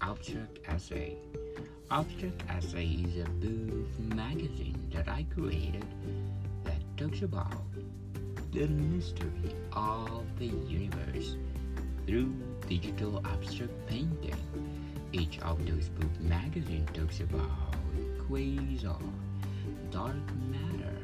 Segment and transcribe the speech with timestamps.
[0.00, 1.16] Abstract Essay.
[1.90, 5.84] Abstract Essay is a book magazine that I created
[6.64, 7.62] that talks about
[8.52, 11.36] the mystery of the universe
[12.06, 12.34] through
[12.66, 14.40] digital abstract painting.
[15.12, 17.76] Each of those book magazines talks about
[18.28, 19.02] quasar,
[19.90, 20.98] dark matter,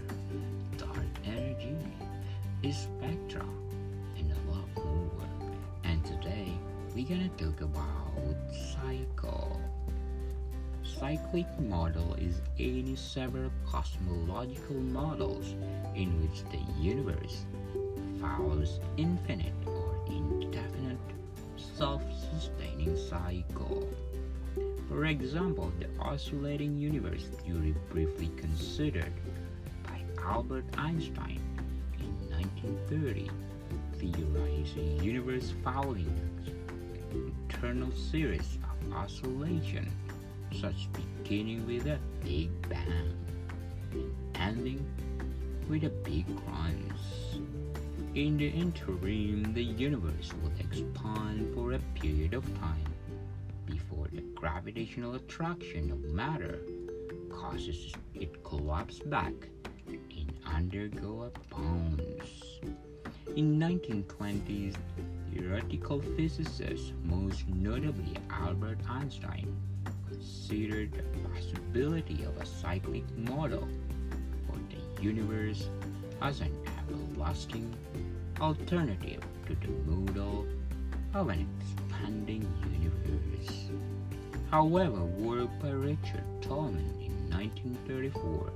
[0.78, 1.76] dark energy,
[2.72, 3.44] spectra,
[6.94, 8.36] we're gonna talk about
[8.72, 9.60] cycle.
[10.84, 15.56] Cyclic model is any several cosmological models
[15.96, 17.46] in which the universe
[18.20, 20.98] follows infinite or indefinite
[21.56, 23.88] self-sustaining cycle.
[24.88, 29.12] For example, the oscillating universe theory briefly considered
[29.82, 31.40] by Albert Einstein
[31.98, 33.30] in 1930
[33.98, 36.14] theorized a universe following
[37.48, 39.90] eternal series of oscillation
[40.60, 43.24] such beginning with a big bang
[44.34, 44.84] ending
[45.68, 47.40] with a big crunch.
[48.14, 52.84] In the interim, the universe will expand for a period of time
[53.66, 56.58] before the gravitational attraction of matter
[57.30, 59.32] causes it to collapse back
[59.88, 62.60] and undergo a bounce.
[63.34, 64.76] In 1920s,
[65.34, 69.54] theoretical physicists, most notably Albert Einstein,
[70.08, 73.68] considered the possibility of a cyclic model
[74.46, 75.68] for the universe
[76.22, 77.74] as an everlasting
[78.40, 80.46] alternative to the model
[81.14, 83.68] of an expanding universe.
[84.50, 88.52] However, work by Richard Tolman in 1934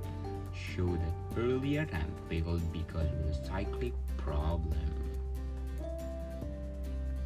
[0.53, 4.98] showed that earlier attempt failed because of the cyclic problem.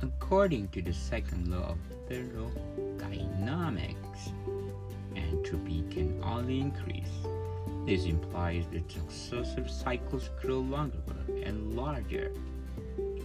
[0.03, 1.77] According to the second law of
[2.09, 4.33] thermodynamics,
[5.15, 7.07] entropy can only increase.
[7.85, 10.97] This implies that successive cycles grow longer
[11.45, 12.33] and larger.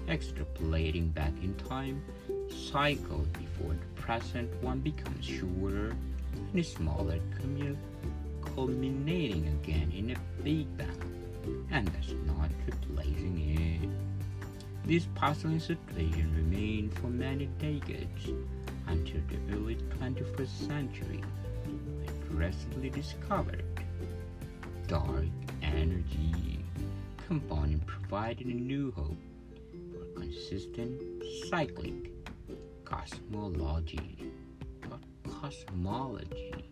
[0.07, 2.01] Extrapolating back in time,
[2.49, 5.97] cycles before the present one becomes shorter
[6.53, 7.19] and smaller,
[8.55, 11.03] culminating again in a big bang,
[11.73, 13.91] and thus not replacing it.
[14.89, 18.31] This puzzling situation remained for many decades
[18.87, 21.23] until the early 21st century
[21.67, 23.67] when progressively discovered
[24.87, 25.27] dark
[25.63, 26.65] energy
[27.27, 29.19] component provided a new hope
[29.93, 31.03] for consistent
[31.51, 32.11] cyclic
[32.87, 34.33] cosmology.
[34.89, 35.01] But
[35.31, 36.65] cosmology.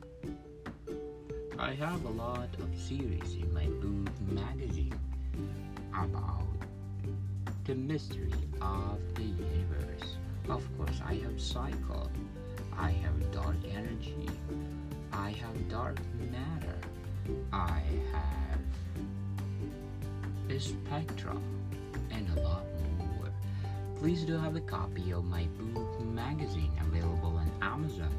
[1.59, 4.99] I have a lot of series in my book magazine
[5.93, 6.56] about
[7.67, 8.33] the mystery
[8.63, 10.17] of the universe.
[10.49, 12.09] Of course, I have cycle,
[12.79, 14.29] I have dark energy,
[15.13, 15.99] I have dark
[16.31, 16.79] matter,
[17.53, 17.83] I
[18.13, 18.61] have
[20.49, 21.43] a spectrum,
[22.13, 22.67] and a lot
[22.99, 23.29] more.
[23.99, 28.15] Please do have a copy of my book magazine available on Amazon,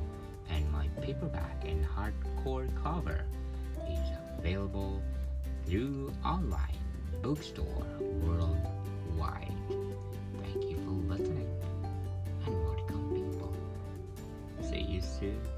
[0.49, 3.23] and my paperback and hardcore cover
[3.89, 4.09] is
[4.39, 5.01] available
[5.65, 6.75] through online
[7.21, 7.85] bookstore
[8.21, 8.76] worldwide
[9.17, 9.47] why.
[10.41, 11.50] Thank you for listening
[12.45, 13.53] and welcome people.
[14.61, 15.56] See you soon.